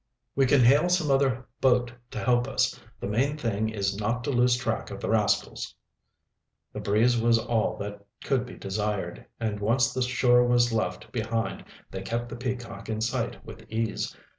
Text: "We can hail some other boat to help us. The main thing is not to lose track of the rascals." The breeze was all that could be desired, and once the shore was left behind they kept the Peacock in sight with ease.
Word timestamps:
"We 0.35 0.47
can 0.47 0.61
hail 0.63 0.89
some 0.89 1.11
other 1.11 1.45
boat 1.61 1.93
to 2.09 2.17
help 2.17 2.47
us. 2.47 2.79
The 2.99 3.05
main 3.05 3.37
thing 3.37 3.69
is 3.69 3.95
not 3.99 4.23
to 4.23 4.31
lose 4.31 4.57
track 4.57 4.89
of 4.89 4.99
the 4.99 5.11
rascals." 5.11 5.75
The 6.73 6.79
breeze 6.79 7.21
was 7.21 7.37
all 7.37 7.77
that 7.77 8.03
could 8.23 8.43
be 8.43 8.55
desired, 8.55 9.23
and 9.39 9.59
once 9.59 9.93
the 9.93 10.01
shore 10.01 10.43
was 10.43 10.73
left 10.73 11.11
behind 11.11 11.65
they 11.91 12.01
kept 12.01 12.29
the 12.29 12.35
Peacock 12.35 12.89
in 12.89 12.99
sight 12.99 13.45
with 13.45 13.63
ease. 13.69 14.17